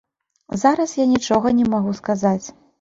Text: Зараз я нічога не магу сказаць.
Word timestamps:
Зараз 0.61 0.95
я 1.03 1.07
нічога 1.13 1.53
не 1.61 1.71
магу 1.77 1.97
сказаць. 2.03 2.45